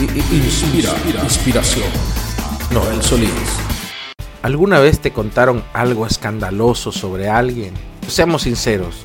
[0.00, 1.84] Inspira, inspiración.
[2.70, 3.30] Noel Solís.
[4.40, 7.74] ¿Alguna vez te contaron algo escandaloso sobre alguien?
[8.08, 9.04] Seamos sinceros,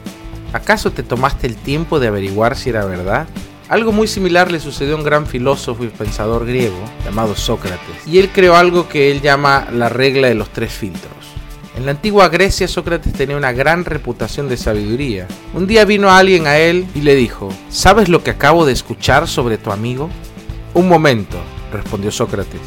[0.54, 3.28] ¿acaso te tomaste el tiempo de averiguar si era verdad?
[3.68, 8.20] Algo muy similar le sucedió a un gran filósofo y pensador griego llamado Sócrates, y
[8.20, 11.12] él creó algo que él llama la regla de los tres filtros.
[11.76, 15.28] En la antigua Grecia Sócrates tenía una gran reputación de sabiduría.
[15.54, 19.28] Un día vino alguien a él y le dijo, ¿sabes lo que acabo de escuchar
[19.28, 20.10] sobre tu amigo?
[20.76, 21.38] Un momento,
[21.72, 22.60] respondió Sócrates.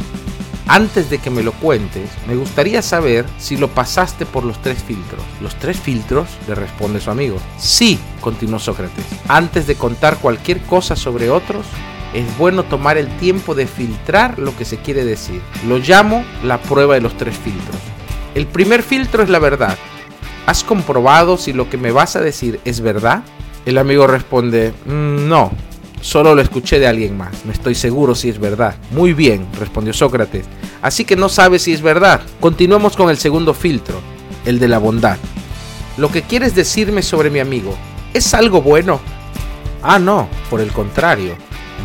[0.66, 4.82] Antes de que me lo cuentes, me gustaría saber si lo pasaste por los tres
[4.82, 5.22] filtros.
[5.42, 6.26] ¿Los tres filtros?
[6.48, 7.36] le responde su amigo.
[7.58, 9.04] Sí, continuó Sócrates.
[9.28, 11.66] Antes de contar cualquier cosa sobre otros,
[12.14, 15.42] es bueno tomar el tiempo de filtrar lo que se quiere decir.
[15.66, 17.76] Lo llamo la prueba de los tres filtros.
[18.34, 19.76] El primer filtro es la verdad.
[20.46, 23.22] ¿Has comprobado si lo que me vas a decir es verdad?
[23.66, 25.52] El amigo responde, mm, no,
[26.00, 28.76] solo lo escuché de alguien más, no estoy seguro si es verdad.
[28.90, 30.46] Muy bien, respondió Sócrates,
[30.82, 32.20] así que no sabes si es verdad.
[32.40, 34.00] Continuemos con el segundo filtro,
[34.44, 35.18] el de la bondad.
[35.96, 37.74] Lo que quieres decirme sobre mi amigo,
[38.14, 39.00] ¿es algo bueno?
[39.82, 41.36] Ah, no, por el contrario.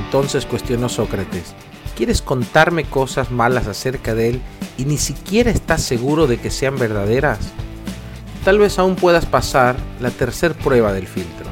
[0.05, 1.53] Entonces cuestionó Sócrates,
[1.95, 4.41] ¿quieres contarme cosas malas acerca de él
[4.77, 7.39] y ni siquiera estás seguro de que sean verdaderas,
[8.43, 11.45] tal vez aún puedas pasar la tercer prueba del filtro,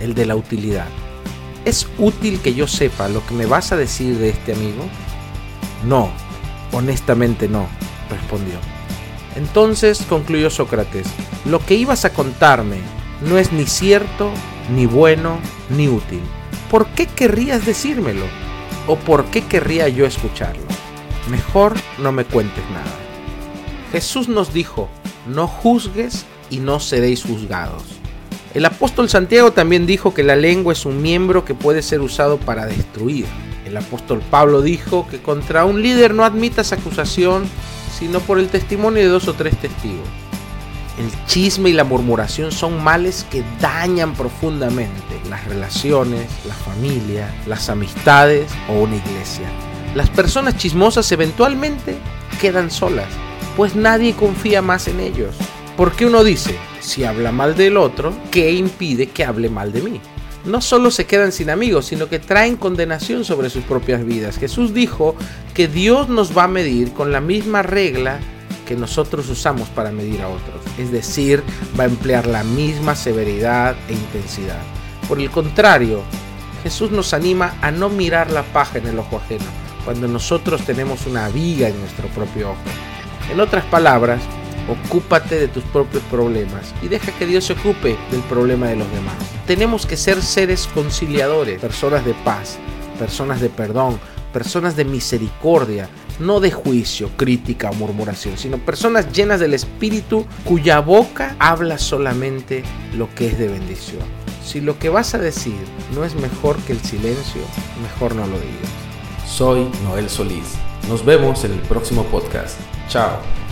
[0.00, 0.88] el de la utilidad.
[1.66, 4.84] ¿Es útil que yo sepa lo que me vas a decir de este amigo?
[5.84, 6.10] No,
[6.72, 7.66] honestamente no,
[8.08, 8.54] respondió.
[9.34, 11.08] Entonces concluyó Sócrates,
[11.44, 12.78] lo que ibas a contarme
[13.20, 14.30] no es ni cierto,
[14.74, 16.22] ni bueno, ni útil.
[16.70, 18.24] ¿Por qué querrías decírmelo?
[18.86, 20.66] ¿O por qué querría yo escucharlo?
[21.28, 22.94] mejor no me cuentes nada.
[23.92, 24.88] Jesús nos dijo,
[25.26, 27.82] no juzgues y no seréis juzgados.
[28.56, 32.38] El apóstol Santiago también dijo que la lengua es un miembro que puede ser usado
[32.38, 33.26] para destruir.
[33.66, 37.44] El apóstol Pablo dijo que contra un líder no admitas acusación
[37.98, 40.08] sino por el testimonio de dos o tres testigos.
[40.98, 47.68] El chisme y la murmuración son males que dañan profundamente las relaciones, la familia, las
[47.68, 49.50] amistades o una iglesia.
[49.94, 51.98] Las personas chismosas eventualmente
[52.40, 53.08] quedan solas,
[53.54, 55.36] pues nadie confía más en ellos.
[55.76, 60.00] Porque uno dice, si habla mal del otro, ¿qué impide que hable mal de mí?
[60.46, 64.38] No solo se quedan sin amigos, sino que traen condenación sobre sus propias vidas.
[64.38, 65.16] Jesús dijo
[65.54, 68.20] que Dios nos va a medir con la misma regla
[68.66, 70.60] que nosotros usamos para medir a otros.
[70.78, 71.42] Es decir,
[71.78, 74.60] va a emplear la misma severidad e intensidad.
[75.08, 76.02] Por el contrario,
[76.62, 79.44] Jesús nos anima a no mirar la paja en el ojo ajeno,
[79.84, 82.60] cuando nosotros tenemos una viga en nuestro propio ojo.
[83.30, 84.20] En otras palabras,
[84.68, 88.90] ocúpate de tus propios problemas y deja que Dios se ocupe del problema de los
[88.92, 89.14] demás.
[89.46, 92.58] Tenemos que ser seres conciliadores, personas de paz,
[92.98, 93.98] personas de perdón,
[94.32, 95.88] personas de misericordia,
[96.18, 102.64] no de juicio, crítica o murmuración, sino personas llenas del Espíritu cuya boca habla solamente
[102.94, 104.02] lo que es de bendición.
[104.44, 105.56] Si lo que vas a decir
[105.94, 107.42] no es mejor que el silencio,
[107.82, 108.70] mejor no lo digas.
[109.26, 110.54] Soy Noel Solís.
[110.88, 112.58] Nos vemos en el próximo podcast.
[112.88, 113.45] Chao.